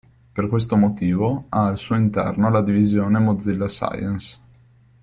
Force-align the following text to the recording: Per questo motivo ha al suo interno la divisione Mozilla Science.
Per 0.33 0.47
questo 0.47 0.77
motivo 0.77 1.45
ha 1.49 1.67
al 1.67 1.77
suo 1.77 1.95
interno 1.95 2.49
la 2.49 2.63
divisione 2.63 3.19
Mozilla 3.19 3.69
Science. 3.69 4.39